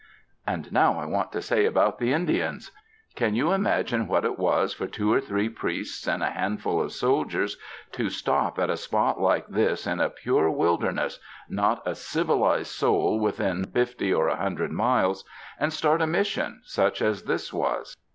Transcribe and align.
''And 0.47 0.71
now 0.71 0.97
I 0.97 1.05
want 1.05 1.31
to 1.33 1.43
say 1.43 1.63
about 1.65 1.99
the 1.99 2.11
Indians. 2.11 2.71
Can 3.13 3.35
you 3.35 3.51
imagine 3.51 4.07
what 4.07 4.25
it 4.25 4.39
was 4.39 4.73
for 4.73 4.87
two 4.87 5.13
or 5.13 5.21
three 5.21 5.47
priests 5.47 6.07
and 6.07 6.23
a 6.23 6.31
handful 6.31 6.81
of 6.81 6.91
soldiers 6.91 7.55
to 7.91 8.09
stop 8.09 8.57
at 8.57 8.71
a 8.71 8.77
spot 8.77 9.19
like 9.21 9.45
this 9.45 9.85
in 9.85 9.99
a 9.99 10.09
pure 10.09 10.49
wilderness— 10.49 11.19
not 11.49 11.85
a 11.87 11.93
civilized 11.93 12.71
soul 12.71 13.19
within 13.19 13.65
fifty 13.65 14.11
or 14.11 14.27
a 14.27 14.37
hundred 14.37 14.71
miles— 14.71 15.23
and 15.59 15.71
start 15.71 16.01
a 16.01 16.07
Mission 16.07 16.61
such 16.63 17.03
as 17.03 17.25
this 17.25 17.53
was? 17.53 17.95